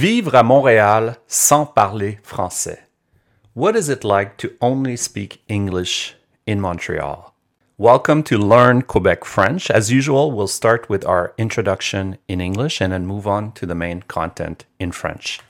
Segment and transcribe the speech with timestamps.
[0.00, 2.78] Vivre à Montréal sans parler français.
[3.54, 7.34] What is it like to only speak English in Montreal?
[7.76, 9.70] Welcome to Learn Quebec French.
[9.70, 13.74] As usual, we'll start with our introduction in English and then move on to the
[13.74, 15.40] main content in French.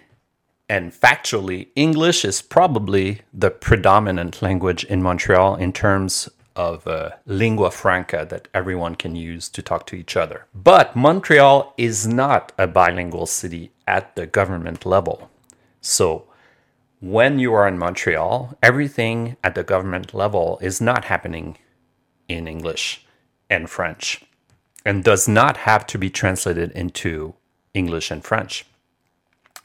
[0.67, 6.29] and factually, English is probably the predominant language in Montreal in terms
[6.61, 10.45] of uh, lingua franca that everyone can use to talk to each other.
[10.53, 15.31] But Montreal is not a bilingual city at the government level.
[15.81, 16.07] So
[16.99, 21.57] when you are in Montreal, everything at the government level is not happening
[22.27, 23.05] in English
[23.49, 24.23] and French
[24.85, 27.33] and does not have to be translated into
[27.73, 28.65] English and French.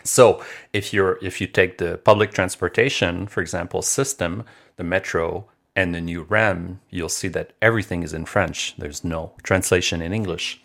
[0.02, 0.42] So
[0.72, 4.44] if you're if you take the public transportation, for example, system,
[4.76, 8.74] the metro, and the new REM, you'll see that everything is in French.
[8.78, 10.60] There's no translation in English.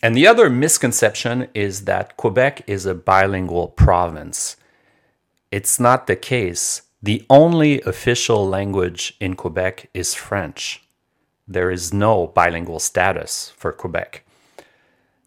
[0.00, 4.56] And the other misconception is that Quebec is a bilingual province.
[5.50, 6.82] It's not the case.
[7.02, 10.84] The only official language in Quebec is French.
[11.48, 14.24] There is no bilingual status for Quebec.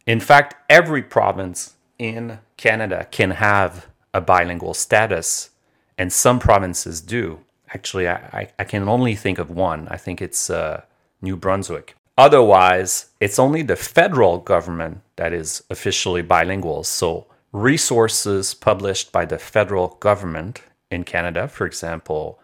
[0.06, 5.50] In fact, every province in Canada can have a bilingual status,
[5.98, 7.40] and some provinces do.
[7.73, 9.88] Actually, I, I can only think of one.
[9.90, 10.84] I think it's uh,
[11.22, 11.96] New Brunswick.
[12.18, 16.84] Otherwise, it's only the federal government that is officially bilingual.
[16.84, 22.40] So, resources published by the federal government in Canada, for example,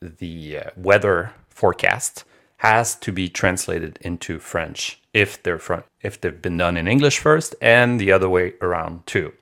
[0.00, 2.24] the uh, weather forecast,
[2.58, 5.60] has to be translated into French if they're
[6.00, 9.32] if they've been done in English first, and the other way around too.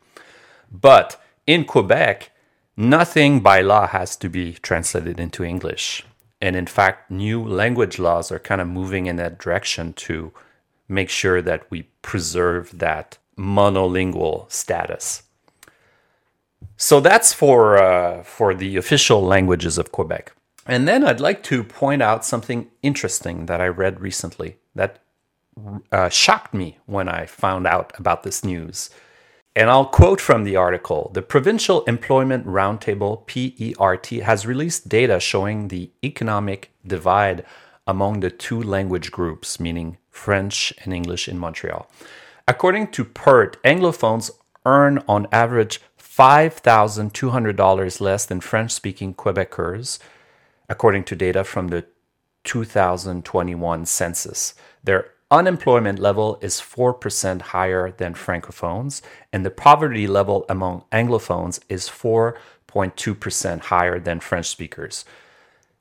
[0.71, 2.32] But in Quebec,
[2.77, 6.05] nothing by law has to be translated into English.
[6.41, 10.33] And in fact, new language laws are kind of moving in that direction to
[10.89, 15.23] make sure that we preserve that monolingual status.
[16.77, 20.33] So that's for uh, for the official languages of Quebec.
[20.67, 25.01] And then I'd like to point out something interesting that I read recently that
[25.91, 28.91] uh, shocked me when I found out about this news.
[29.55, 35.69] And I'll quote from the article The Provincial Employment Roundtable, PERT, has released data showing
[35.69, 37.45] the economic divide
[37.87, 41.91] among the two language groups, meaning French and English in Montreal.
[42.49, 44.31] According to PERT, Anglophones
[44.65, 49.99] earn on average $5,200 less than French speaking Quebecers,
[50.69, 51.85] according to data from the
[52.45, 54.55] 2021 census.
[54.83, 59.01] Their unemployment level is 4% higher than francophones,
[59.33, 65.07] and the poverty level among anglophones is 4.2% higher than French speakers.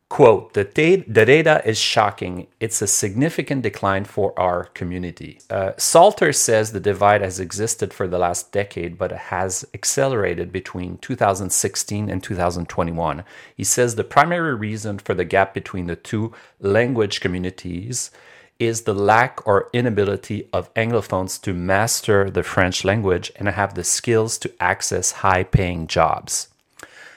[0.10, 2.48] Quote, the, da- the data is shocking.
[2.60, 5.40] It's a significant decline for our community.
[5.50, 10.52] Uh, Salter says the divide has existed for the last decade, but it has accelerated
[10.52, 13.24] between 2016 and 2021.
[13.56, 18.12] He says the primary reason for the gap between the two language communities
[18.62, 23.84] is the lack or inability of Anglophones to master the French language and have the
[23.84, 26.48] skills to access high paying jobs.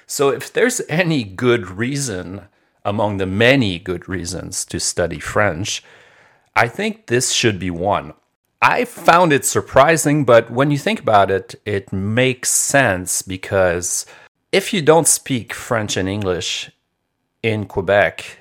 [0.06, 2.46] So, if there's any good reason
[2.82, 5.84] among the many good reasons to study French,
[6.56, 8.14] I think this should be one.
[8.62, 14.06] I found it surprising, but when you think about it, it makes sense because
[14.50, 16.70] if you don't speak French and English
[17.42, 18.38] in Quebec,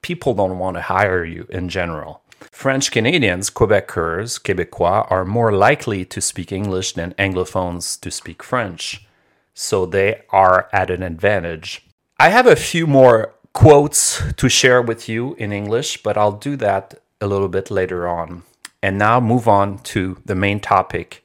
[0.00, 2.21] people don't want to hire you in general.
[2.50, 9.06] French Canadians, Quebecers, Québécois, are more likely to speak English than Anglophones to speak French,
[9.54, 11.86] so they are at an advantage.
[12.18, 16.56] I have a few more quotes to share with you in English, but I'll do
[16.56, 18.42] that a little bit later on.
[18.82, 21.24] And now move on to the main topic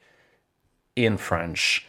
[0.94, 1.86] in French.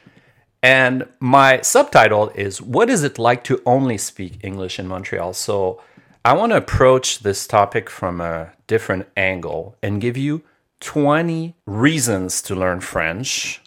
[0.62, 5.34] And my subtitle is What is it like to only speak English in Montreal?
[5.34, 5.82] So
[6.26, 10.44] I want to approach this topic from a different angle and give you
[10.82, 13.62] 20 reasons to learn French,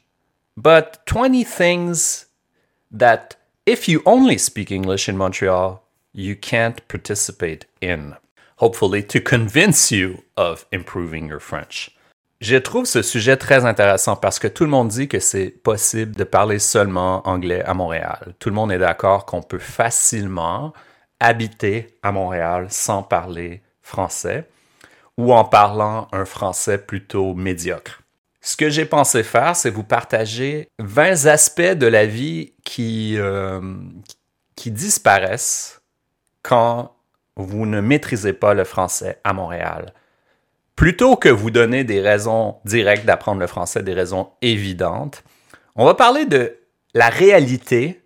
[0.55, 2.27] but 20 things
[2.91, 5.83] that if you only speak English in Montreal,
[6.13, 8.17] you can't participate in.
[8.57, 11.91] Hopefully, to convince you of improving your French.
[12.43, 16.15] Je trouve ce sujet très intéressant parce que tout le monde dit que c'est possible
[16.17, 18.35] de parler seulement anglais à Montréal.
[18.41, 20.75] Tout le monde est d'accord qu'on peut facilement
[21.23, 24.49] habiter à Montréal sans parler français
[25.17, 28.03] ou en parlant un français plutôt médiocre.
[28.41, 33.61] Ce que j'ai pensé faire, c'est vous partager 20 aspects de la vie qui, euh,
[34.57, 35.81] qui disparaissent
[36.43, 36.97] quand
[37.37, 39.95] vous ne maîtrisez pas le français à Montréal.
[40.75, 45.23] Plutôt que vous donner des raisons directes d'apprendre le français, des raisons évidentes,
[45.77, 46.57] on va parler de
[46.95, 48.03] la réalité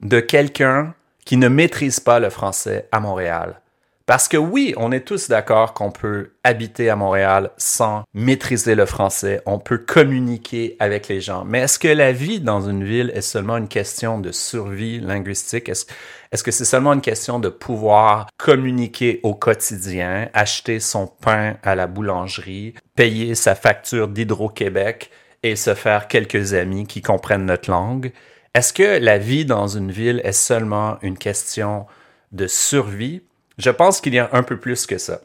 [0.00, 0.94] de quelqu'un
[1.28, 3.60] qui ne maîtrise pas le français à Montréal.
[4.06, 8.86] Parce que oui, on est tous d'accord qu'on peut habiter à Montréal sans maîtriser le
[8.86, 11.44] français, on peut communiquer avec les gens.
[11.44, 15.68] Mais est-ce que la vie dans une ville est seulement une question de survie linguistique?
[15.68, 15.84] Est-ce
[16.32, 21.74] est-ce que c'est seulement une question de pouvoir communiquer au quotidien, acheter son pain à
[21.74, 25.10] la boulangerie, payer sa facture d'Hydro-Québec
[25.42, 28.12] et se faire quelques amis qui comprennent notre langue?
[28.58, 31.86] Est-ce que la vie dans une ville est seulement une question
[32.32, 33.22] de survie?
[33.56, 35.20] Je pense qu'il y a un peu plus que ça.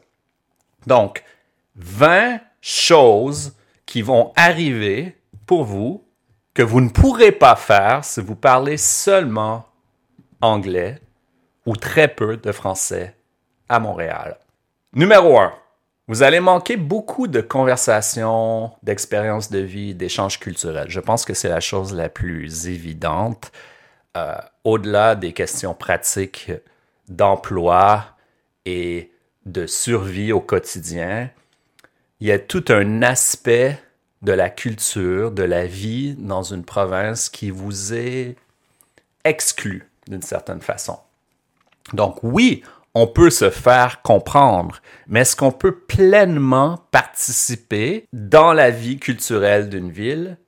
[0.86, 1.24] Donc,
[1.74, 5.16] 20 choses qui vont arriver
[5.46, 6.04] pour vous
[6.54, 9.66] que vous ne pourrez pas faire si vous parlez seulement
[10.40, 11.00] anglais
[11.66, 13.16] ou très peu de français
[13.68, 14.38] à Montréal.
[14.92, 15.52] Numéro 1.
[16.06, 20.90] Vous allez manquer beaucoup de conversations, d'expériences de vie, d'échanges culturels.
[20.90, 23.52] Je pense que c'est la chose la plus évidente,
[24.16, 26.52] euh, au-delà des questions pratiques
[27.08, 28.14] d'emploi,
[28.66, 29.10] et
[29.46, 31.30] de survie au quotidien,
[32.20, 33.78] il y a tout un aspect
[34.22, 38.36] de la culture, de la vie dans une province qui vous est
[39.24, 40.98] exclu d'une certaine façon.
[41.92, 42.62] Donc oui,
[42.94, 49.68] on peut se faire comprendre, mais est-ce qu'on peut pleinement participer dans la vie culturelle
[49.68, 50.38] d'une ville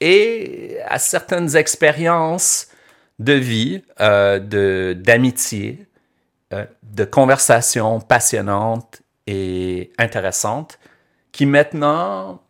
[0.00, 2.68] et à certaines expériences
[3.18, 5.86] de vie, euh, d'amitié,
[6.52, 10.78] euh, de conversations passionnantes et intéressantes
[11.32, 12.42] qui maintenant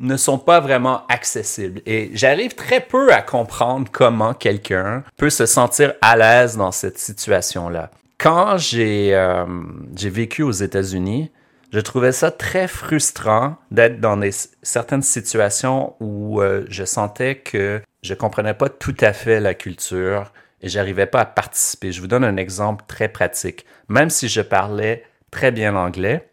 [0.00, 1.82] ne sont pas vraiment accessibles?
[1.84, 6.98] Et j'arrive très peu à comprendre comment quelqu'un peut se sentir à l'aise dans cette
[6.98, 7.90] situation-là.
[8.18, 9.46] Quand j'ai euh,
[9.94, 11.30] vécu aux États-Unis,
[11.72, 14.32] je trouvais ça très frustrant d'être dans des,
[14.62, 20.32] certaines situations où euh, je sentais que je comprenais pas tout à fait la culture,
[20.62, 21.92] et j'arrivais pas à participer.
[21.92, 23.64] Je vous donne un exemple très pratique.
[23.88, 26.28] Même si je parlais très bien l'anglais,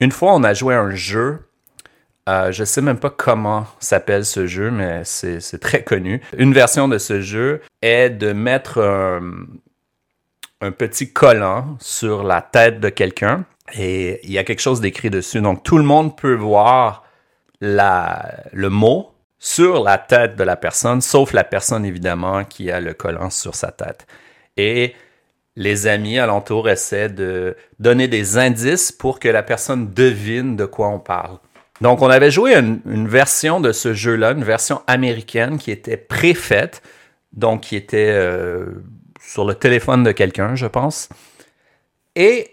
[0.00, 1.38] une fois on a joué un jeu.
[2.28, 6.22] Euh, je sais même pas comment s'appelle ce jeu, mais c'est très connu.
[6.36, 9.20] Une version de ce jeu est de mettre un,
[10.64, 13.44] un petit collant sur la tête de quelqu'un
[13.74, 15.40] et il y a quelque chose d'écrit dessus.
[15.40, 17.04] Donc tout le monde peut voir
[17.60, 22.94] le mot sur la tête de la personne, sauf la personne évidemment qui a le
[22.94, 24.06] collant sur sa tête.
[24.56, 24.94] Et
[25.56, 30.88] les amis alentour essaient de donner des indices pour que la personne devine de quoi
[30.88, 31.38] on parle.
[31.80, 36.82] Donc on avait joué une, version de ce jeu-là, une version américaine qui était préfaite,
[37.32, 38.82] donc qui était euh,
[39.26, 41.08] sur le téléphone de quelqu'un, je pense.
[42.16, 42.50] Et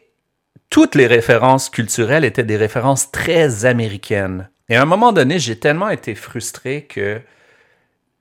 [0.69, 4.49] toutes les références culturelles étaient des références très américaines.
[4.69, 7.21] Et à un moment donné, j'ai tellement été frustré que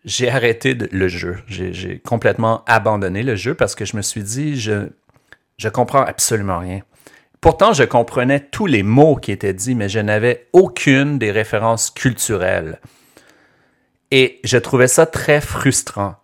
[0.04, 1.38] j'ai arrêté le jeu.
[1.46, 4.88] J'ai complètement abandonné le jeu parce que je me suis dit, je,
[5.58, 6.80] je comprends absolument rien.
[7.40, 11.90] Pourtant, je comprenais tous les mots qui étaient dits, mais je n'avais aucune des références
[11.90, 12.80] culturelles.
[14.10, 16.16] Et je trouvais ça très frustrant.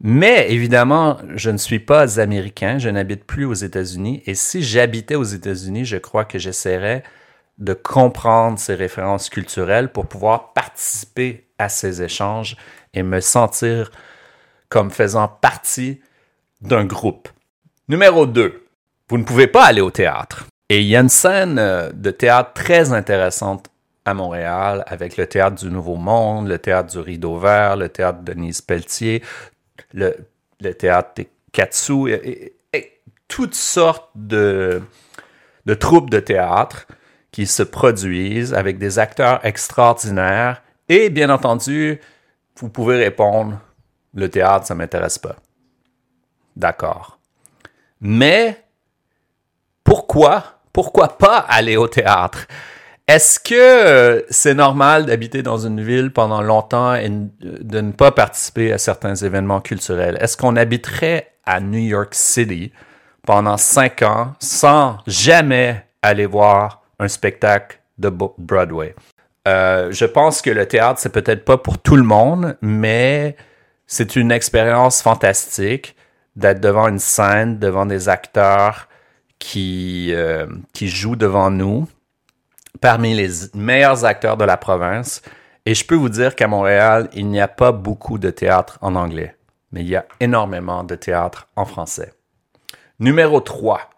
[0.00, 4.22] Mais évidemment, je ne suis pas américain, je n'habite plus aux États-Unis.
[4.26, 7.02] Et si j'habitais aux États-Unis, je crois que j'essaierais
[7.58, 12.56] de comprendre ces références culturelles pour pouvoir participer à ces échanges
[12.94, 13.90] et me sentir
[14.68, 16.00] comme faisant partie
[16.60, 17.28] d'un groupe.
[17.88, 18.64] Numéro 2.
[19.08, 20.46] Vous ne pouvez pas aller au théâtre.
[20.68, 23.68] Et il y a une scène euh, de théâtre très intéressante
[24.04, 28.20] à Montréal avec le théâtre du Nouveau Monde, le théâtre du Rideau Vert, le théâtre
[28.20, 29.22] de Denise Pelletier,
[29.92, 30.14] le,
[30.74, 32.54] théâtre Katsu, et,
[33.28, 34.82] toutes sortes de,
[35.66, 36.86] de troupes de théâtre
[37.30, 40.62] qui se produisent avec des acteurs extraordinaires.
[40.88, 42.00] Et bien entendu,
[42.56, 43.60] vous pouvez répondre,
[44.14, 45.36] le théâtre, ça m'intéresse pas.
[46.56, 47.18] D'accord.
[48.00, 48.64] Mais
[49.84, 52.46] pourquoi, pourquoi pas aller au théâtre?
[53.08, 58.12] Est-ce que euh, c'est normal d'habiter dans une ville pendant longtemps et de ne pas
[58.12, 60.18] participer à certains événements culturels?
[60.20, 62.70] Est-ce qu'on habiterait à New York City
[63.26, 68.94] pendant cinq ans sans jamais aller voir un spectacle de Broadway?
[69.48, 73.36] Euh, je pense que le théâtre, c'est peut-être pas pour tout le monde, mais
[73.86, 75.96] c'est une expérience fantastique
[76.36, 78.86] d'être devant une scène, devant des acteurs
[79.38, 81.88] qui, euh, qui jouent devant nous,
[82.80, 85.22] parmi les meilleurs acteurs de la province.
[85.66, 88.94] Et je peux vous dire qu'à Montréal, il n'y a pas beaucoup de théâtre en
[88.94, 89.36] anglais,
[89.72, 92.12] mais il y a énormément de théâtre en français.
[93.00, 93.90] Numéro 3.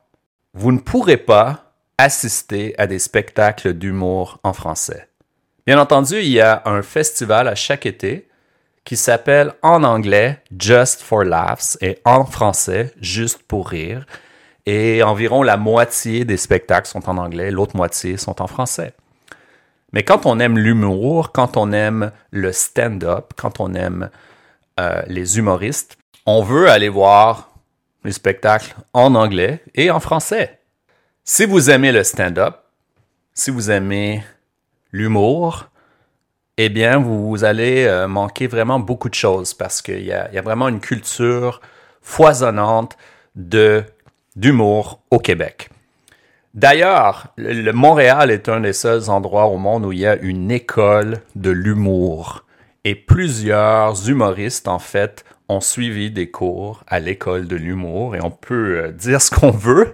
[0.53, 5.09] Vous ne pourrez pas assister à des spectacles d'humour en français.
[5.67, 8.29] Bien entendu, il y a un festival à chaque été
[8.85, 14.07] qui s'appelle en anglais Just for Laughs et en français Juste pour rire.
[14.73, 18.93] Et environ la moitié des spectacles sont en anglais, l'autre moitié sont en français.
[19.93, 24.11] Mais quand on aime l'humour, quand on aime le stand-up, quand on aime
[24.79, 27.51] euh, les humoristes, on veut aller voir
[28.05, 30.61] les spectacles en anglais et en français.
[31.25, 32.55] Si vous aimez le stand-up,
[33.35, 34.23] si vous aimez
[34.93, 35.67] l'humour,
[36.59, 40.69] eh bien, vous allez euh, manquer vraiment beaucoup de choses parce qu'il y, a, vraiment
[40.69, 41.61] une culture
[42.03, 42.97] foisonnante
[43.35, 43.83] de
[44.41, 45.69] d'humour au Québec.
[46.55, 50.51] D'ailleurs, le, Montréal est un des seuls endroits au monde où il y a une
[50.51, 52.45] école de l'humour.
[52.85, 58.17] Et plusieurs humoristes, en fait, ont suivi des cours à l'école de l'humour.
[58.17, 59.93] Et on peut euh, dire ce qu'on veut,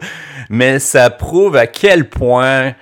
[0.49, 2.75] mais ça prouve à quel point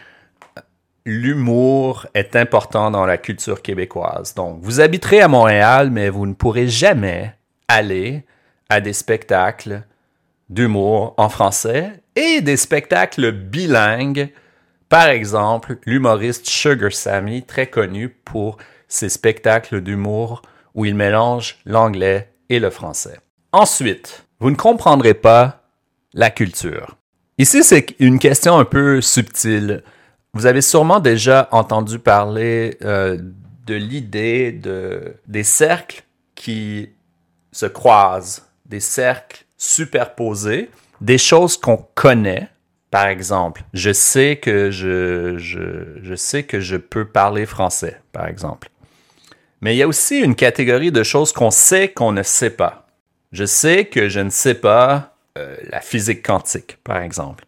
[1.06, 4.34] l'humour est important dans la culture québécoise.
[4.34, 7.34] Donc, vous habiterez à Montréal, mais vous ne pourrez jamais
[7.68, 8.24] aller
[8.68, 9.82] à des spectacles
[10.48, 14.32] d'humour en français et des spectacles bilingues.
[14.88, 18.58] Par exemple, l'humoriste Sugar Sammy, très connu pour
[18.88, 20.42] ses spectacles d'humour
[20.74, 23.18] où il mélange l'anglais et le français.
[23.52, 25.62] Ensuite, vous ne comprendrez pas
[26.12, 26.96] la culture.
[27.38, 29.82] Ici, c'est une question un peu subtile.
[30.34, 33.18] Vous avez sûrement déjà entendu parler euh,
[33.66, 36.90] de l'idée de, des cercles qui
[37.52, 40.70] se croisent, des cercles superposés,
[41.00, 42.48] des choses qu'on connaît.
[42.90, 48.26] Par exemple, je sais que je, je, je sais que je peux parler français, par
[48.26, 48.68] exemple.
[49.60, 52.86] Mais il y a aussi une catégorie de choses qu'on sait qu'on ne sait pas.
[53.32, 57.46] Je sais que je ne sais pas euh, la physique quantique, par exemple.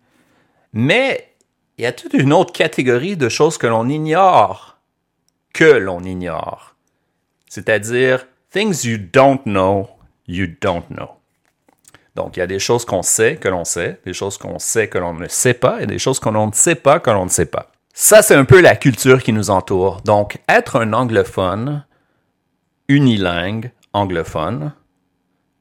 [0.72, 1.32] Mais
[1.78, 4.78] il y a toute une autre catégorie de choses que l'on ignore,
[5.52, 6.74] que l'on ignore.
[7.48, 9.88] C'est-à-dire, things you don't know,
[10.26, 11.10] you don't know.
[12.16, 14.88] Donc, il y a des choses qu'on sait que l'on sait, des choses qu'on sait
[14.88, 17.30] que l'on ne sait pas, et des choses qu'on ne sait pas que l'on ne
[17.30, 17.70] sait pas.
[17.92, 20.00] Ça, c'est un peu la culture qui nous entoure.
[20.00, 21.84] Donc, être un anglophone,
[22.88, 24.72] unilingue, anglophone,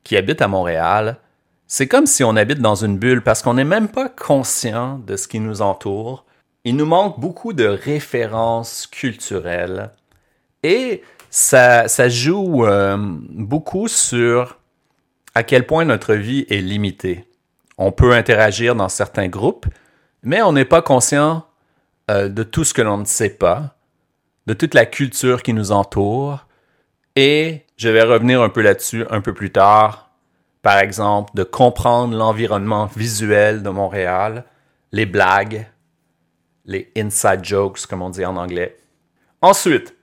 [0.05, 1.17] qui habite à Montréal,
[1.67, 5.17] c'est comme si on habite dans une bulle parce qu'on n'est même pas conscient de
[5.17, 6.25] ce qui nous entoure.
[6.63, 9.91] Il nous manque beaucoup de références culturelles
[10.63, 14.57] et ça, joue euh, beaucoup sur
[15.35, 17.25] à quel point notre vie est limitée.
[17.77, 19.67] On peut interagir dans certains groupes,
[20.23, 21.45] mais on n'est pas conscient
[22.09, 23.75] euh, de tout ce que l'on ne sait pas,
[24.47, 26.47] de toute la culture qui nous entoure.
[27.15, 30.05] Et je vais revenir un peu là-dessus un peu plus tard
[30.65, 34.45] par exemple, de comprendre l'environnement visuel de Montréal,
[34.91, 35.67] les blagues,
[36.65, 38.75] les inside jokes, comme on dit en anglais.
[39.43, 39.95] Ensuite,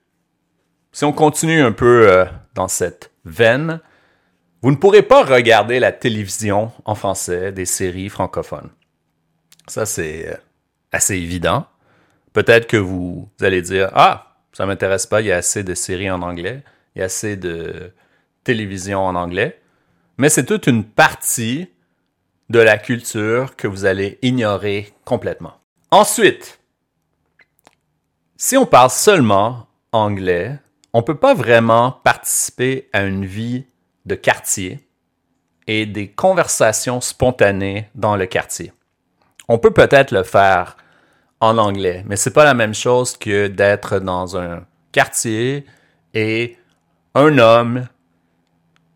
[0.93, 3.81] si on continue un peu euh, dans cette veine,
[4.62, 8.71] vous ne pourrez pas regarder la télévision en français des séries francophones.
[9.66, 10.37] Ça, c'est euh,
[10.92, 11.66] assez évident.
[12.33, 16.11] Peut-être que vous, allez dire Ah, ça m'intéresse pas, il y a assez de séries
[16.11, 16.62] en anglais,
[16.95, 17.92] il y a assez de
[18.45, 19.59] télévision en anglais
[20.19, 21.69] mais c'est toute une partie
[22.49, 25.54] de la culture que vous allez ignorer complètement.
[25.90, 26.61] Ensuite,
[28.37, 30.59] si on parle seulement anglais,
[30.92, 33.66] on ne peut pas vraiment participer à une vie
[34.06, 34.87] de quartier
[35.66, 38.73] et des conversations spontanées dans le quartier.
[39.49, 40.76] On peut peut-être le faire
[41.40, 45.66] en anglais, mais c'est pas la même chose que d'être dans un quartier
[46.14, 46.56] et
[47.14, 47.87] un homme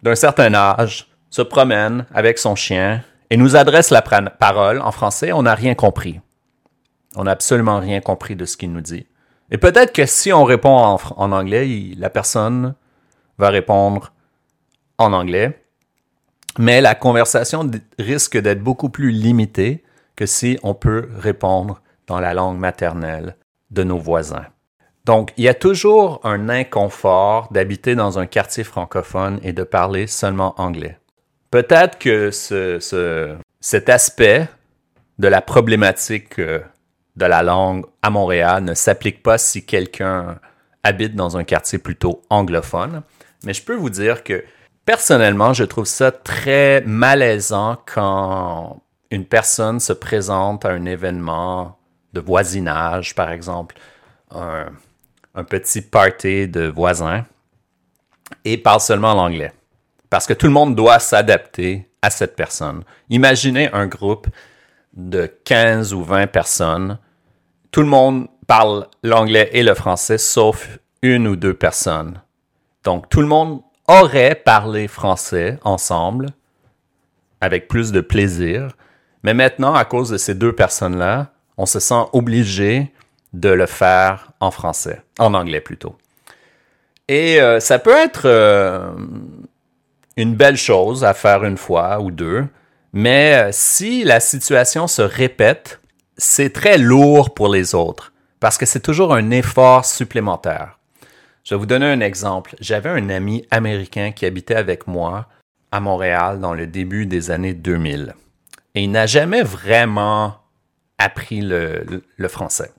[0.03, 5.33] d'un certain âge se promène avec son chien et nous adresse la parole en français,
[5.33, 6.21] on n'a rien compris.
[7.17, 9.07] On n'a absolument rien compris de ce qu'il nous dit.
[9.51, 12.75] Et peut-être que si on répond en, anglais, la personne
[13.39, 14.13] va répondre
[14.99, 15.63] en anglais,
[16.59, 19.85] mais la conversation risque d'être beaucoup plus limitée
[20.15, 23.37] que si on peut répondre dans la langue maternelle
[23.71, 24.47] de nos voisins.
[25.05, 30.07] Donc, il y a toujours un inconfort d'habiter dans un quartier francophone et de parler
[30.07, 30.99] seulement anglais.
[31.51, 34.49] Peut-être que ce, cet aspect
[35.19, 36.61] de la problématique euh,
[37.15, 40.39] de la langue à Montréal ne s'applique pas si quelqu'un
[40.83, 43.03] habite dans un quartier plutôt anglophone.
[43.45, 44.45] Mais je peux vous dire que
[44.87, 51.79] personnellement, je trouve ça très malaisant quand une personne se présente à un événement
[52.15, 53.77] de voisinage, par exemple,
[54.31, 54.73] un,
[55.45, 57.27] petit party de voisins,
[58.45, 59.53] et parle seulement l'anglais.
[60.09, 62.85] Parce que tout le monde doit s'adapter à cette personne.
[63.11, 64.29] Imaginez un groupe
[64.95, 66.99] de 15 ou 20 personnes.
[67.71, 72.23] Tout le monde parle l'anglais et le français, sauf une ou deux personnes.
[72.83, 76.29] Donc, tout le monde aurait parlé français ensemble,
[77.41, 78.77] avec plus de plaisir.
[79.23, 82.93] Mais maintenant, à cause de ces deux personnes-là, on se sent obligé
[83.33, 85.97] de le faire en français, en anglais plutôt.
[87.09, 88.91] Et euh, ça peut être euh,
[90.17, 92.47] une belle chose à faire une fois ou deux,
[92.93, 95.81] mais euh, si la situation se répète,
[96.17, 100.76] c'est très lourd pour les autres parce que c'est toujours un effort supplémentaire.
[101.47, 102.57] Je vais vous donner un exemple.
[102.59, 105.29] J'avais un ami américain qui habitait avec moi
[105.71, 108.17] à Montréal dans le début des années 2000.
[108.75, 110.39] Et il n'a jamais vraiment
[110.99, 112.73] appris le, français.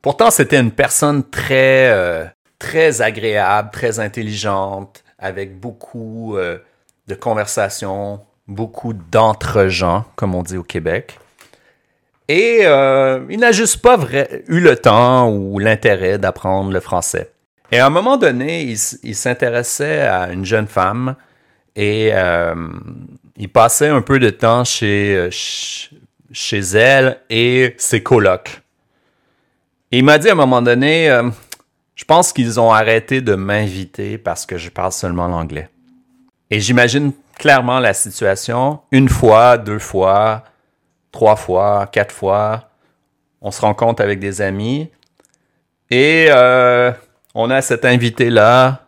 [0.00, 2.24] Pourtant, c'était une personne très, euh,
[2.58, 6.56] très agréable, très intelligente, avec beaucoup euh,
[7.08, 11.18] de conversations, beaucoup d'entre-gens, comme on dit au Québec.
[12.28, 13.98] Et euh, il n'a juste pas
[14.48, 17.33] eu le temps ou l'intérêt d'apprendre le français.
[17.74, 21.16] Et à un moment donné, il, s'intéressait à une jeune femme
[21.74, 22.54] et euh,
[23.36, 25.28] il passait un peu de temps chez,
[26.30, 28.62] chez elle et ses colocs.
[29.90, 31.28] Et il m'a dit à un moment donné, euh,
[31.96, 35.68] je pense qu'ils ont arrêté de m'inviter parce que je parle seulement l'anglais.
[36.50, 40.44] Et j'imagine clairement la situation, une fois, deux fois,
[41.10, 42.68] trois fois, quatre fois,
[43.40, 44.92] on se rencontre avec des amis
[45.90, 46.92] et euh,
[47.34, 48.80] on a cet invité-là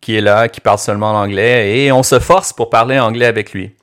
[0.00, 3.52] qui est là, qui parle seulement l'anglais et on se force pour parler anglais avec
[3.52, 3.74] lui.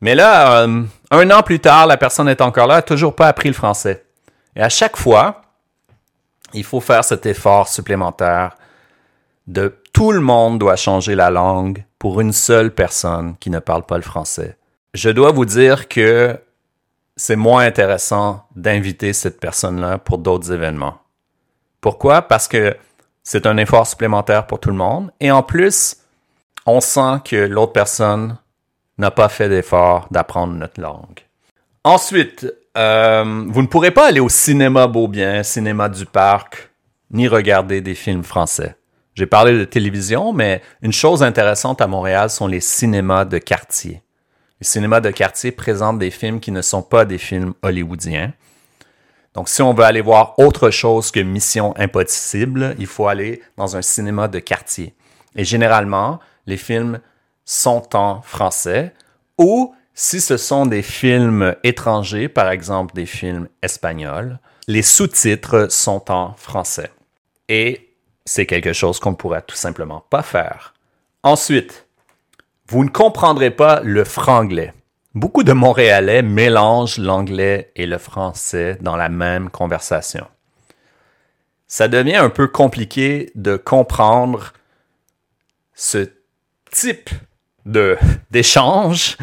[0.00, 3.48] Mais là, euh, un an plus tard, la personne est encore là, toujours pas appris
[3.48, 4.04] le français.
[4.54, 5.42] Et à chaque fois,
[6.52, 8.56] il faut faire cet effort supplémentaire
[9.46, 13.84] de tout le monde doit changer la langue pour une seule personne qui ne parle
[13.84, 14.56] pas le français.
[14.92, 16.38] Je dois vous dire que
[17.16, 20.98] c'est moins intéressant d'inviter cette personne-là pour d'autres événements.
[21.80, 22.22] Pourquoi?
[22.22, 22.76] Parce que
[23.26, 25.10] c'est un effort supplémentaire pour tout le monde.
[25.18, 25.96] Et en plus,
[26.64, 28.38] on sent que l'autre personne
[28.98, 31.26] n'a pas fait d'effort d'apprendre notre langue.
[31.82, 32.46] Ensuite,
[32.78, 36.70] euh, vous ne pourrez pas aller au cinéma Beaubien, cinéma du parc,
[37.10, 38.76] ni regarder des films français.
[39.14, 44.02] J'ai parlé de télévision, mais une chose intéressante à Montréal sont les cinémas de quartier.
[44.60, 48.32] Les cinémas de quartier présentent des films qui ne sont pas des films hollywoodiens.
[49.36, 53.76] Donc, si on veut aller voir autre chose que Mission Impossible, il faut aller dans
[53.76, 54.94] un cinéma de quartier.
[55.36, 57.00] Et généralement, les films
[57.44, 58.94] sont en français
[59.36, 66.10] ou si ce sont des films étrangers, par exemple des films espagnols, les sous-titres sont
[66.10, 66.90] en français.
[67.50, 67.90] Et
[68.24, 70.72] c'est quelque chose qu'on ne pourra tout simplement pas faire.
[71.22, 71.86] Ensuite,
[72.68, 74.72] vous ne comprendrez pas le franglais.
[75.16, 80.26] Beaucoup de Montréalais mélangent l'anglais et le français dans la même conversation.
[81.66, 84.52] Ça devient un peu compliqué de comprendre
[85.72, 86.10] ce
[86.70, 87.08] type
[88.30, 89.16] d'échange,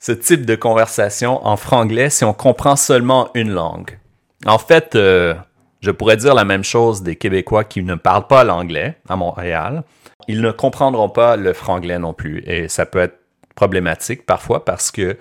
[0.00, 4.00] ce type de conversation en franglais si on comprend seulement une langue.
[4.46, 5.36] En fait, euh,
[5.80, 9.84] je pourrais dire la même chose des Québécois qui ne parlent pas l'anglais à Montréal.
[10.26, 12.42] Ils ne comprendront pas le franglais non plus.
[12.46, 13.19] Et ça peut être
[13.60, 15.18] problématique parfois parce que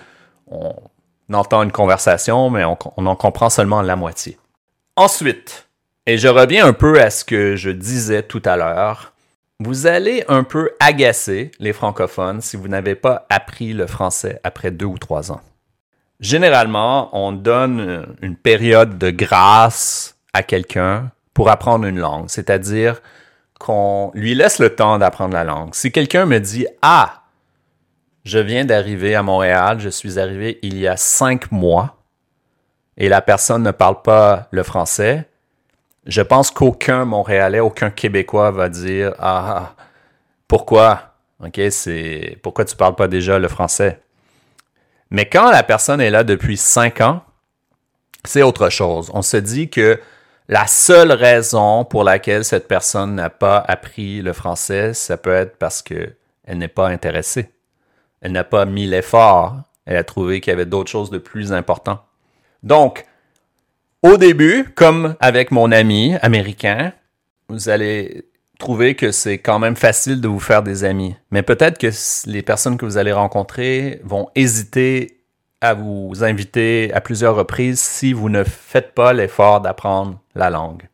[0.47, 0.73] on
[1.34, 4.38] entend une conversation, mais on, on en comprend seulement la moitié.
[4.95, 5.67] Ensuite,
[6.06, 9.12] et je reviens un peu à ce que je disais tout à l'heure,
[9.60, 14.71] vous allez un peu agacer les francophones si vous n'avez pas appris le français après
[14.71, 15.41] deux ou trois ans.
[16.21, 23.02] Généralement, on donne une période de grâce à quelqu'un pour apprendre une langue, c'est-à-dire
[23.60, 25.75] qu'on lui laisse le temps d'apprendre la langue.
[25.75, 27.19] Si quelqu'un me dit Ah,
[28.30, 31.98] je viens d'arriver à Montréal, je suis arrivé il y a cinq mois,
[32.96, 35.28] et la personne ne parle pas le français,
[36.06, 39.74] je pense qu'aucun Montréalais, aucun Québécois va dire Ah,
[40.48, 41.15] pourquoi?
[41.44, 44.00] Ok, c'est pourquoi tu parles pas déjà le français
[45.10, 47.24] Mais quand la personne est là depuis cinq ans,
[48.26, 49.10] c'est autre chose.
[49.13, 50.00] On se dit que
[50.50, 55.58] la seule raison pour laquelle cette personne n'a pas appris le français, ça peut être
[55.58, 56.15] parce qu'elle
[56.48, 57.50] n'est pas intéressée.
[58.22, 59.58] Elle n'a pas mis l'effort.
[59.86, 62.02] Elle a trouvé qu'il y avait d'autres choses de plus importantes.
[62.64, 63.06] Donc,
[64.02, 66.94] au début, comme avec mon ami américain,
[67.48, 68.26] vous allez
[68.60, 71.16] trouver que c'est quand même facile de vous faire des amis.
[71.32, 71.90] Mais peut-être que
[72.30, 75.20] les personnes que vous allez rencontrer vont hésiter
[75.62, 80.88] à vous inviter à plusieurs reprises si vous ne faites pas l'effort d'apprendre la langue.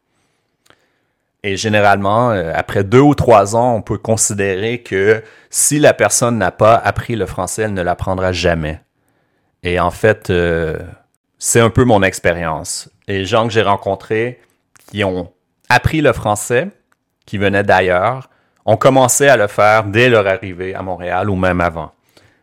[1.48, 6.40] Et généralement, euh, après deux ou trois ans, on peut considérer que si la personne
[6.40, 8.82] n'a pas appris le français, elle ne l'apprendra jamais.
[9.62, 10.80] Et en fait, euh,
[11.38, 12.90] c'est un peu mon expérience.
[13.08, 14.42] Les gens que j'ai rencontrés
[14.90, 15.32] qui ont
[15.70, 16.70] appris le français,
[17.28, 18.28] qui venaient d'ailleurs,
[18.66, 21.92] ont commencé à le faire dès leur arrivée à Montréal ou même avant.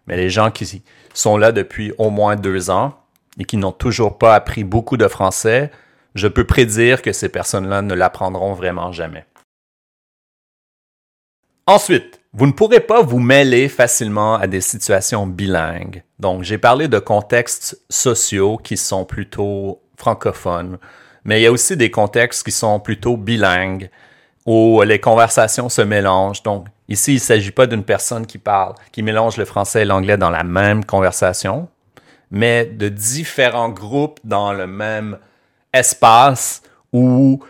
[0.06, 2.94] Mais les gens qui sont là depuis au moins deux ans
[3.36, 5.72] et qui n'ont toujours pas appris beaucoup de français,
[6.14, 9.24] je peux prédire que ces personnes-là ne l'apprendront vraiment jamais.
[11.66, 16.02] Ensuite, vous ne pourrez pas vous mêler facilement à des situations bilingues.
[16.18, 20.78] Donc, j'ai parlé de contextes sociaux qui sont plutôt francophones,
[21.24, 23.90] mais il y a aussi des contextes qui sont plutôt bilingues,
[24.44, 26.42] où les conversations se mélangent.
[26.42, 29.84] Donc, ici, il ne s'agit pas d'une personne qui parle, qui mélange le français et
[29.84, 31.68] l'anglais dans la même conversation,
[32.30, 35.18] mais de différents groupes dans le même
[35.72, 37.42] espace où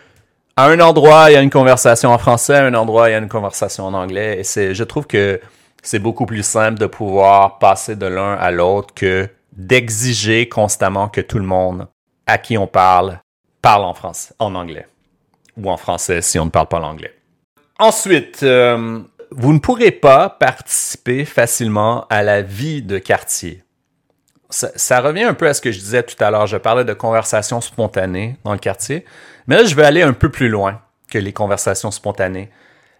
[0.55, 3.15] à un endroit, il y a une conversation en français, à un endroit, il y
[3.15, 4.39] a une conversation en anglais.
[4.39, 5.41] Et c'est, je trouve que
[5.81, 11.21] c'est beaucoup plus simple de pouvoir passer de l'un à l'autre que d'exiger constamment que
[11.21, 11.87] tout le monde
[12.25, 13.19] à qui on parle
[13.61, 14.87] parle en français, en anglais
[15.57, 17.13] ou en français si on ne parle pas l'anglais.
[17.79, 18.99] Ensuite, euh,
[19.31, 23.62] vous ne pourrez pas participer facilement à la vie de quartier
[24.53, 26.47] ça, revient un peu à ce que je disais tout à l'heure.
[26.47, 29.05] Je parlais de conversations spontanées dans le quartier.
[29.47, 32.49] Mais là, je vais aller un peu plus loin que les conversations spontanées.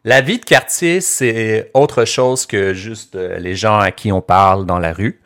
[0.03, 4.21] La vie de quartier, c'est autre chose que juste euh, les gens à qui on
[4.21, 5.21] parle dans la rue.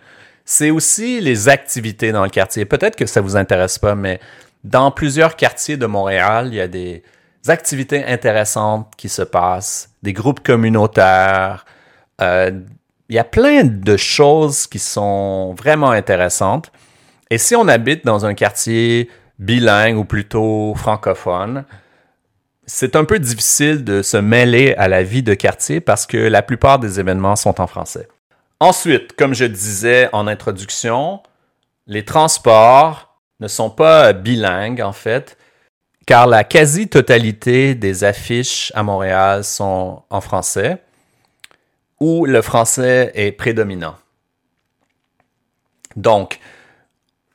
[0.46, 2.66] C'est aussi les activités dans le quartier.
[2.66, 4.20] Peut-être que ça vous intéresse pas, mais
[4.64, 7.04] dans plusieurs quartiers de Montréal, il y a des
[7.48, 11.66] activités intéressantes qui se passent, des groupes communautaires,
[12.22, 12.52] euh,
[13.10, 16.72] il y a plein de choses qui sont vraiment intéressantes.
[17.30, 21.66] Et si on habite dans un quartier bilingue ou plutôt francophone,
[22.66, 26.42] c'est un peu difficile de se mêler à la vie de quartier parce que la
[26.42, 28.08] plupart des événements sont en français.
[28.60, 31.22] Ensuite, comme je disais en introduction,
[31.86, 35.38] les transports ne sont pas bilingues en fait,
[36.06, 40.82] car la quasi-totalité des affiches à Montréal sont en français
[42.00, 43.96] où le français est prédominant.
[45.96, 46.40] Donc,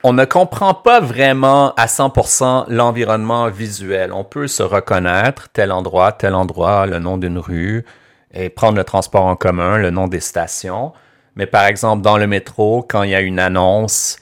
[0.05, 4.13] on ne comprend pas vraiment à 100% l'environnement visuel.
[4.13, 7.85] On peut se reconnaître tel endroit, tel endroit, le nom d'une rue
[8.33, 10.93] et prendre le transport en commun, le nom des stations.
[11.37, 14.17] Mais par exemple, dans le métro, quand il y a une annonce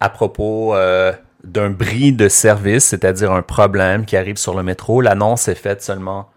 [0.00, 1.12] à propos euh,
[1.44, 5.82] d'un bris de service, c'est-à-dire un problème qui arrive sur le métro, l'annonce est faite
[5.82, 6.30] seulement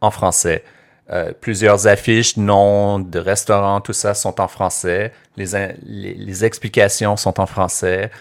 [0.00, 0.64] en français.
[1.12, 5.12] Euh, plusieurs affiches, noms de restaurants, tout ça sont en français.
[5.36, 8.12] Les, les, explications sont en français.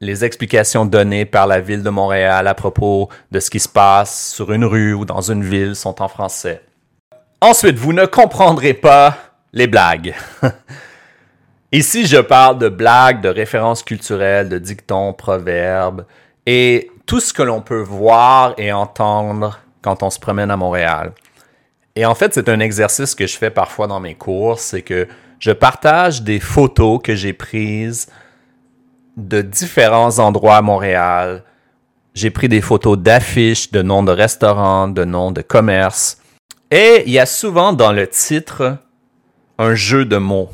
[0.00, 4.32] Les explications données par la ville de Montréal à propos de ce qui se passe
[4.32, 6.62] sur une rue ou dans une ville sont en français.
[7.42, 9.16] Ensuite, vous ne comprendrez pas
[9.52, 10.14] les blagues.
[11.72, 16.06] Ici, je parle de blagues, de références culturelles, de dictons, proverbes
[16.46, 21.12] et tout ce que l'on peut voir et entendre quand on se promène à Montréal.
[21.98, 25.08] Et en fait, c'est un exercice que je fais parfois dans mes cours, c'est que
[25.40, 28.06] je partage des photos que j'ai prises
[29.16, 31.42] de différents endroits à Montréal.
[32.14, 36.22] J'ai pris des photos d'affiches, de noms de restaurants, de noms de commerces.
[36.70, 38.78] Et il y a souvent dans le titre
[39.58, 40.50] un jeu de mots.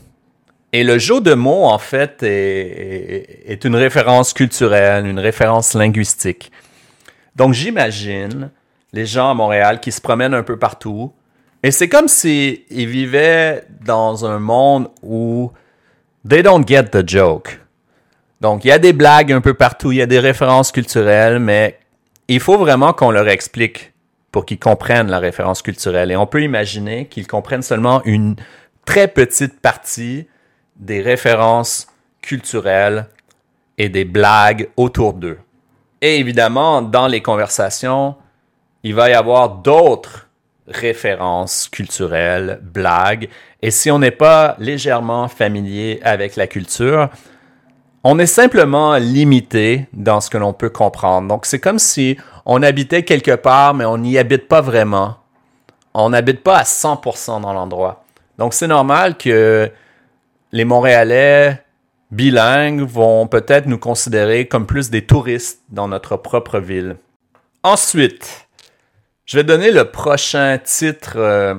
[0.73, 6.51] Et le jeu de mots, en fait, est, une référence culturelle, une référence linguistique.
[7.37, 8.51] Donc j'imagine
[8.95, 11.13] les gens à Montréal qui se promènent un peu partout,
[11.65, 15.51] et c'est comme s'ils vivaient dans un monde où
[16.29, 17.59] they don't get the joke.
[18.43, 21.39] Donc, il y a des blagues un peu partout, il y a des références culturelles,
[21.39, 21.79] mais
[22.29, 23.95] il faut vraiment qu'on leur explique
[24.31, 26.11] pour qu'ils comprennent la référence culturelle.
[26.11, 28.37] Et on peut imaginer qu'ils comprennent seulement une
[28.85, 30.29] très petite partie
[30.77, 31.87] des références
[32.21, 33.07] culturelles
[33.79, 35.39] et des blagues autour d'eux.
[36.03, 38.17] Et évidemment, dans les conversations,
[38.83, 40.24] il va y avoir d'autres
[40.67, 43.29] références culturelles, blagues.
[43.63, 47.09] Et si on n'est pas légèrement familier avec la culture,
[48.03, 51.29] on est simplement limité dans ce que l'on peut comprendre.
[51.29, 55.17] Donc c'est comme si on habitait quelque part, mais on n'y habite pas vraiment.
[55.95, 58.05] On n'habite pas à 100% dans l'endroit.
[58.39, 59.71] Donc c'est normal que
[60.53, 61.63] les Montréalais
[62.11, 66.97] bilingues vont peut-être nous considérer comme plus des touristes dans notre propre ville.
[67.63, 68.44] Ensuite,
[69.27, 71.55] Je vais donner le prochain titre euh,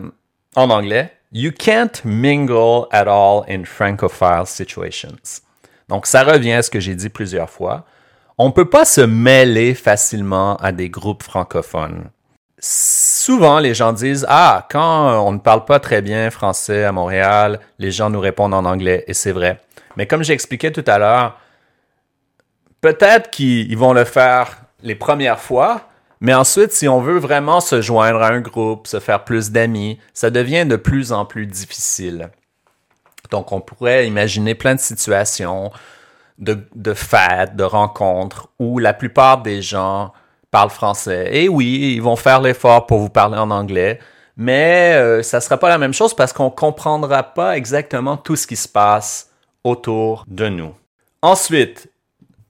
[0.55, 1.11] en anglais.
[1.31, 5.41] You can't mingle at all in francophile situations.
[5.89, 7.85] Donc, ça revient à ce que j'ai dit plusieurs fois.
[8.37, 12.09] On ne peut pas se mêler facilement à des groupes francophones.
[12.59, 17.59] Souvent, les gens disent Ah, quand on ne parle pas très bien français à Montréal,
[17.79, 19.59] les gens nous répondent en anglais, et c'est vrai.
[19.97, 21.39] Mais comme j'expliquais tout à l'heure,
[22.81, 25.89] peut-être qu'ils vont le faire les premières fois,
[26.21, 29.99] mais ensuite, si on veut vraiment se joindre à un groupe, se faire plus d'amis,
[30.13, 32.29] ça devient de plus en plus difficile.
[33.31, 35.71] Donc, on pourrait imaginer plein de situations
[36.37, 40.13] de, fêtes, de rencontres où la plupart des gens
[40.51, 41.29] parlent français.
[41.31, 43.99] Et oui, ils vont faire l'effort pour vous parler en anglais,
[44.37, 48.17] mais euh, ça ne sera pas la même chose parce qu'on ne comprendra pas exactement
[48.17, 49.31] tout ce qui se passe
[49.63, 50.73] autour de nous.
[51.21, 51.89] Ensuite,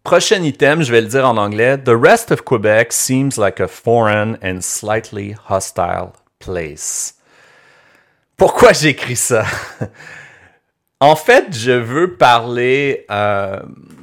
[0.06, 1.78] prochain item, je vais le dire en anglais.
[1.78, 7.16] The rest of Quebec seems like a foreign and slightly hostile place.
[8.38, 9.44] Pourquoi j'écris ça?
[11.02, 13.60] En fait, je veux parler, euh,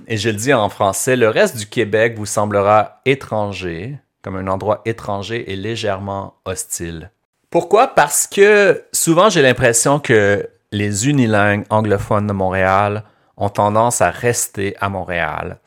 [0.06, 4.46] et je le dis en français, le reste du Québec vous semblera étranger, comme un
[4.46, 7.10] endroit étranger et légèrement hostile.
[7.48, 7.88] Pourquoi?
[7.88, 13.04] Parce que souvent j'ai l'impression que les unilingues anglophones de Montréal
[13.38, 15.60] ont tendance à rester à Montréal.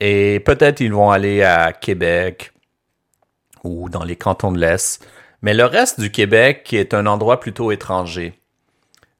[0.00, 2.52] Et peut-être ils vont aller à Québec
[3.64, 5.06] ou dans les cantons de l'Est.
[5.42, 8.34] Mais le reste du Québec est un endroit plutôt étranger.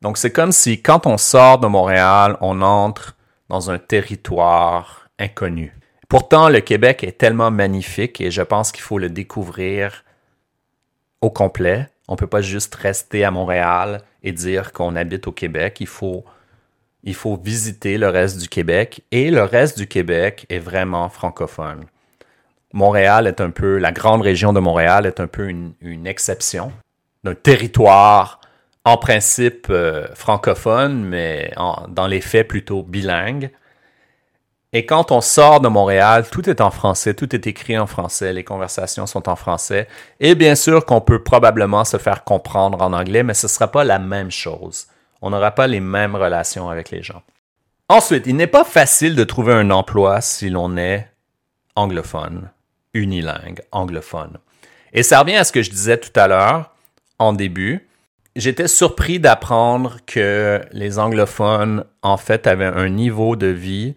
[0.02, 3.16] Donc, c'est comme si quand on sort de Montréal, on entre
[3.48, 5.76] dans un territoire inconnu.
[6.08, 10.04] Pourtant, le Québec est tellement magnifique et je pense qu'il faut le découvrir
[11.20, 11.88] au complet.
[12.08, 15.76] On ne peut pas juste rester à Montréal et dire qu'on habite au Québec.
[15.80, 16.24] Il faut,
[17.04, 21.86] il faut visiter le reste du Québec et le reste du Québec est vraiment francophone.
[22.72, 26.72] Montréal est un peu, la grande région de Montréal est un peu une, exception
[27.24, 28.40] d'un territoire
[28.84, 31.52] en principe euh, francophone, mais
[31.88, 33.50] dans les faits plutôt bilingue.
[34.72, 38.32] Et quand on sort de Montréal, tout est en français, tout est écrit en français,
[38.32, 39.88] les conversations sont en français.
[40.20, 43.66] Et bien sûr qu'on peut probablement se faire comprendre en anglais, mais ce ne sera
[43.66, 44.86] pas la même chose.
[45.22, 47.22] On n'aura pas les mêmes relations avec les gens.
[47.88, 51.08] Ensuite, il n'est pas facile de trouver un emploi si l'on est
[51.76, 52.50] anglophone,
[52.94, 54.38] unilingue, anglophone.
[54.92, 56.74] Et ça revient à ce que je disais tout à l'heure,
[57.18, 57.86] en début
[58.36, 63.94] j'étais surpris d'apprendre que les anglophones, en fait, avaient un niveau de vie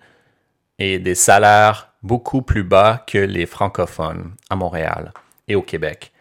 [0.80, 5.14] et des salaires beaucoup plus bas que les francophones à Montréal
[5.48, 6.12] et au Québec.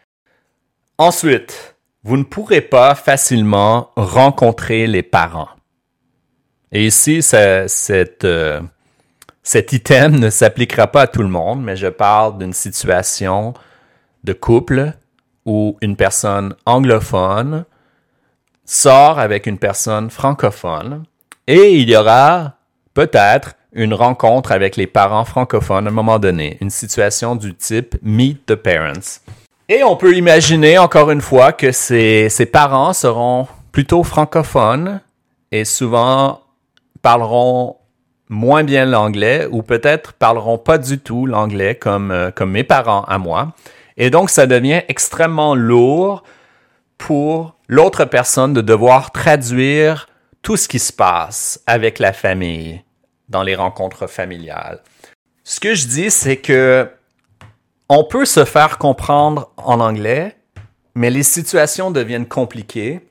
[0.98, 1.71] Ensuite,
[2.04, 5.48] vous ne pourrez pas facilement rencontrer les parents.
[6.72, 7.66] Et ici, euh,
[9.42, 13.54] cet item ne s'appliquera pas à tout le monde, mais je parle d'une situation
[14.24, 14.92] de couple
[15.44, 17.64] où une personne anglophone
[18.64, 21.04] sort avec une personne francophone
[21.46, 22.54] et il y aura
[22.94, 27.96] peut-être une rencontre avec les parents francophones à un moment donné, une situation du type
[28.02, 29.20] Meet the Parents.
[29.68, 35.00] Et on peut imaginer encore une fois que ces parents seront plutôt francophones
[35.50, 36.40] et souvent
[37.00, 37.76] parleront
[38.28, 43.04] moins bien l'anglais ou peut-être parleront pas du tout l'anglais comme, euh, comme mes parents
[43.04, 43.52] à moi.
[43.96, 46.22] Et donc ça devient extrêmement lourd
[46.96, 50.06] pour l'autre personne de devoir traduire
[50.40, 52.82] tout ce qui se passe avec la famille
[53.28, 54.80] dans les rencontres familiales.
[55.44, 56.88] Ce que je dis, c'est que
[57.94, 60.34] on peut se faire comprendre en anglais,
[60.94, 63.06] mais les situations deviennent compliquées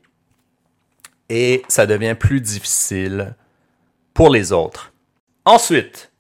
[1.30, 3.36] et ça devient plus difficile
[4.16, 4.92] pour les autres.
[5.46, 6.12] Ensuite,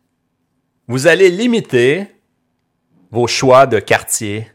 [0.87, 2.05] vous allez limiter
[3.09, 4.51] vos choix de quartier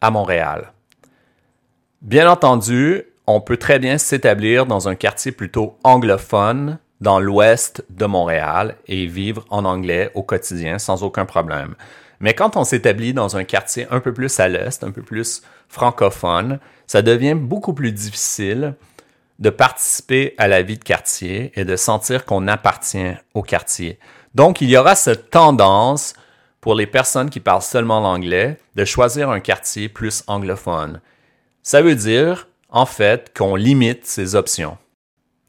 [0.00, 0.72] à Montréal.
[2.00, 8.06] Bien entendu, on peut très bien s'établir dans un quartier plutôt anglophone dans l'ouest de
[8.06, 11.74] Montréal et vivre en anglais au quotidien sans aucun problème.
[12.20, 15.42] Mais quand on s'établit dans un quartier un peu plus à l'est, un peu plus
[15.68, 18.74] francophone, ça devient beaucoup plus difficile
[19.38, 23.98] de participer à la vie de quartier et de sentir qu'on appartient au quartier.
[24.34, 26.14] Donc, il y aura cette tendance
[26.60, 31.00] pour les personnes qui parlent seulement l'anglais de choisir un quartier plus anglophone.
[31.62, 34.76] Ça veut dire, en fait, qu'on limite ces options.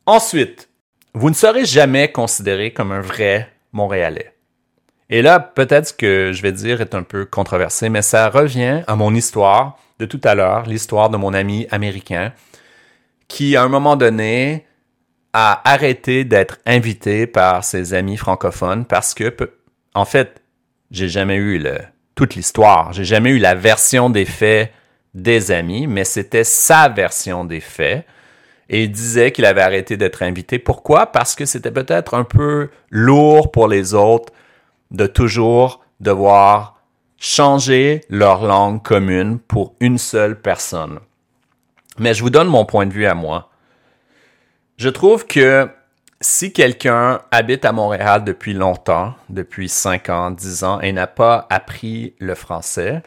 [0.06, 0.70] Ensuite,
[1.14, 4.34] vous ne serez jamais considéré comme un vrai Montréalais.
[5.10, 8.96] Et là, peut-être que je vais dire est un peu controversé, mais ça revient à
[8.96, 12.32] mon histoire de tout à l'heure, l'histoire de mon ami américain,
[13.28, 14.66] qui, à un moment donné,
[15.34, 19.36] a arrêté d'être invité par ses amis francophones parce que,
[19.94, 20.42] en fait,
[20.92, 21.78] j'ai jamais eu le,
[22.16, 22.94] toute l'histoire.
[22.94, 24.72] J'ai jamais eu la version des faits
[25.16, 28.06] des amis, mais c'était sa version des faits.
[28.70, 30.60] Et il disait qu'il avait arrêté d'être invité.
[30.60, 31.08] Pourquoi?
[31.08, 34.32] Parce que c'était peut-être un peu lourd pour les autres
[34.92, 36.82] de toujours devoir
[37.18, 41.00] changer leur langue commune pour une seule personne.
[41.98, 43.50] Mais je vous donne mon point de vue à moi.
[44.78, 45.70] Je trouve que
[46.22, 51.48] si quelqu'un habite à Montréal depuis longtemps, depuis 5 ans, 10 ans, et n'a pas
[51.50, 53.04] appris le français,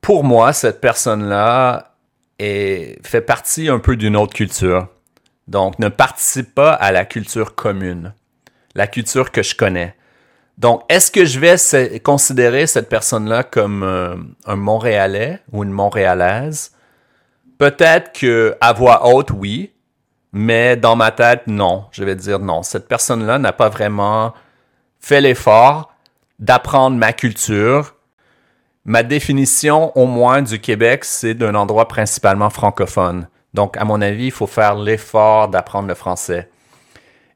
[0.00, 1.94] pour moi, cette personne-là
[2.38, 4.88] fait partie un peu d'une autre culture.
[5.46, 8.12] Donc, ne participe pas à la culture commune,
[8.74, 9.94] la culture que je connais.
[10.62, 14.14] Donc, est-ce que je vais considérer cette personne-là comme euh,
[14.46, 16.70] un Montréalais ou une Montréalaise?
[17.58, 19.72] Peut-être que à voix haute, oui,
[20.32, 21.86] mais dans ma tête, non.
[21.90, 22.62] Je vais dire non.
[22.62, 24.34] Cette personne-là n'a pas vraiment
[25.00, 25.92] fait l'effort
[26.38, 27.96] d'apprendre ma culture.
[28.84, 33.26] Ma définition, au moins, du Québec, c'est d'un endroit principalement francophone.
[33.52, 36.48] Donc, à mon avis, il faut faire l'effort d'apprendre le français.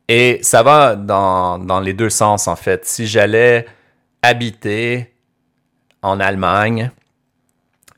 [0.09, 2.87] Et ça va dans, les deux sens, en fait.
[2.87, 3.67] Si j'allais
[4.23, 5.13] habiter
[6.03, 6.91] en Allemagne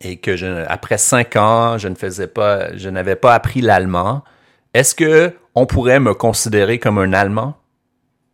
[0.00, 4.22] et que après cinq ans, je je n'avais pas appris l'allemand,
[4.74, 7.56] est-ce que on pourrait me considérer comme un Allemand?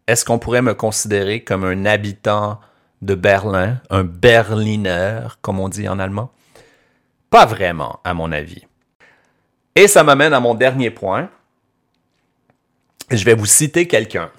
[0.07, 2.61] Est-ce qu'on pourrait me considérer comme un habitant
[3.01, 6.31] de Berlin, un Berliner, comme on dit en allemand?
[7.31, 8.67] Pas vraiment, à mon avis.
[9.75, 11.31] Et ça m'amène à mon dernier point,
[13.11, 14.31] je vais vous citer quelqu'un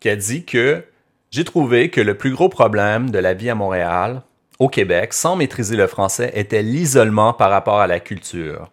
[0.00, 0.84] qui a dit que
[1.30, 4.22] j'ai trouvé que le plus gros problème de la vie à Montréal,
[4.58, 8.70] au Québec, sans maîtriser le français, était l'isolement par rapport à la culture.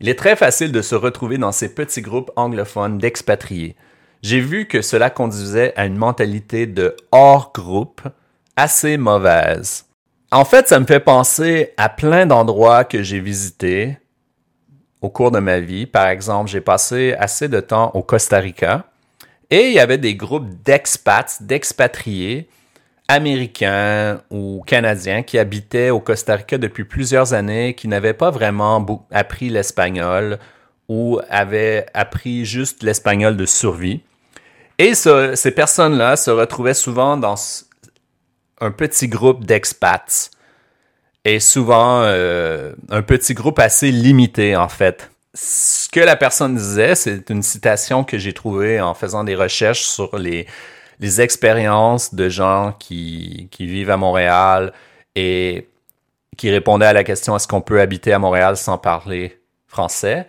[0.00, 3.76] Il est très facile de se retrouver dans ces petits groupes anglophones d'expatriés.
[4.22, 8.02] J'ai vu que cela conduisait à une mentalité de hors groupe
[8.56, 9.86] assez mauvaise.
[10.32, 13.98] En fait, ça me fait penser à plein d'endroits que j'ai visités,
[15.02, 15.86] au cours de ma vie.
[15.86, 18.84] Par exemple, j'ai passé assez de temps au Costa Rica
[19.50, 22.48] et il y avait des groupes d'expats, d'expatriés
[23.08, 29.04] américains ou canadiens qui habitaient au Costa Rica depuis plusieurs années, qui n'avaient pas vraiment
[29.10, 30.38] appris l'espagnol
[30.88, 34.00] ou avaient appris juste l'espagnol de survie.
[34.78, 37.34] Et ces personnes-là se retrouvaient souvent dans
[38.60, 40.30] un petit groupe d'expats
[41.24, 45.10] est souvent euh, un petit groupe assez limité, en fait.
[45.34, 49.82] Ce que la personne disait, c'est une citation que j'ai trouvée en faisant des recherches
[49.82, 50.46] sur les,
[51.00, 54.72] les expériences de gens qui, qui vivent à Montréal
[55.14, 55.68] et
[56.36, 60.26] qui répondaient à la question est-ce qu'on peut habiter à Montréal sans parler français?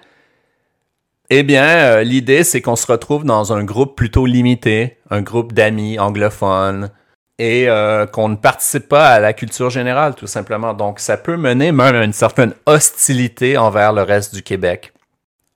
[1.29, 5.53] Eh bien, euh, l'idée, c'est qu'on se retrouve dans un groupe plutôt limité, un groupe
[5.53, 6.91] d'amis anglophones,
[7.39, 10.73] et euh, qu'on ne participe pas à la culture générale, tout simplement.
[10.73, 14.93] Donc, ça peut mener même à une certaine hostilité envers le reste du Québec.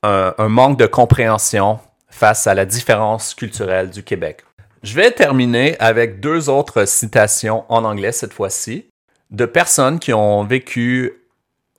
[0.03, 4.43] Un, un manque de compréhension face à la différence culturelle du Québec.
[4.83, 8.85] Je vais terminer avec deux autres citations en anglais cette fois-ci,
[9.31, 11.13] de personnes qui ont vécu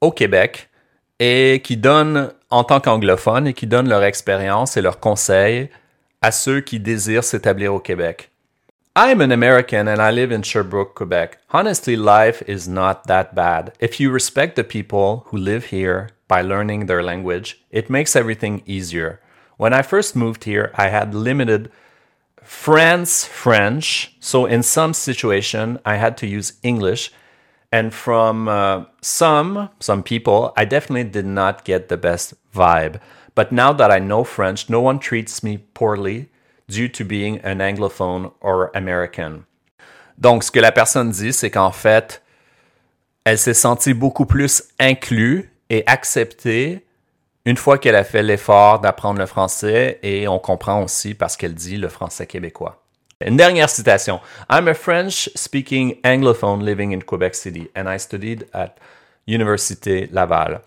[0.01, 0.69] au Québec
[1.19, 5.71] et qui donnent, en tant qu'anglophones, et qui donnent leur expérience et leurs conseils
[6.23, 8.31] à ceux qui désirent s'établir au Québec.
[9.01, 11.39] I'm an American and I live in Sherbrooke, Quebec.
[11.51, 13.73] Honestly, life is not that bad.
[13.79, 18.61] If you respect the people who live here by learning their language, it makes everything
[18.67, 19.21] easier.
[19.57, 21.71] When I first moved here, I had limited
[22.43, 27.13] France French, so in some situation I had to use English.
[27.71, 33.01] And from uh, some some people, I definitely did not get the best vibe.
[33.37, 36.31] But now that I know French, no one treats me poorly
[36.69, 39.45] due to being an anglophone or American.
[40.19, 42.23] Donc, ce que la personne dit, c'est qu'en fait,
[43.25, 46.85] elle s'est sentie beaucoup plus inclue et acceptée
[47.45, 51.55] une fois qu'elle a fait l'effort d'apprendre le français et on comprend aussi parce qu'elle
[51.55, 52.83] dit le français québécois.
[53.25, 54.21] Une dernière citation.
[54.51, 58.77] I'm a French speaking anglophone living in Quebec City and I studied at
[59.27, 60.61] Université Laval.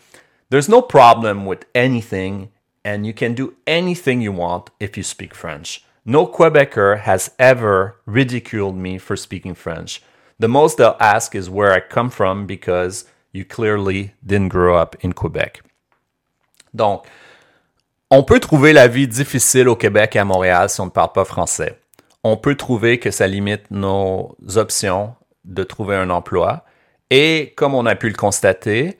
[0.50, 2.50] There's no problem with anything
[2.84, 5.84] and you can do anything you want if you speak French.
[6.06, 10.02] No Quebecer has ever ridiculed me for speaking French.
[10.40, 14.96] The most they'll ask is where I come from because you clearly didn't grow up
[15.04, 15.62] in Quebec.
[16.74, 17.06] Donc,
[18.10, 21.12] on peut trouver la vie difficile au Québec et à Montréal si on ne parle
[21.12, 21.80] pas français.
[22.24, 25.14] On peut trouver que ça limite nos options
[25.46, 26.66] de trouver un emploi.
[27.12, 28.98] Et comme on a pu le constater,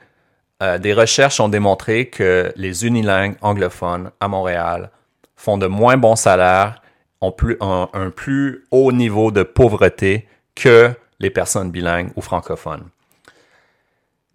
[0.62, 4.92] euh, des recherches ont démontré que les unilingues anglophones à Montréal
[5.36, 6.82] font de moins bons salaires
[7.22, 12.90] ont un plus haut niveau de pauvreté que les personnes bilingues ou francophones.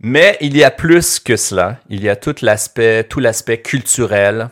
[0.00, 1.78] Mais il y a plus que cela.
[1.88, 4.50] Il y a tout l'aspect, tout l'aspect culturel